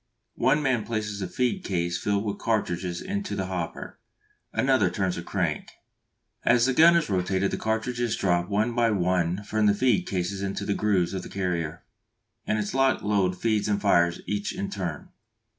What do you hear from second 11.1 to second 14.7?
of the carrier, and its lock loads and fires each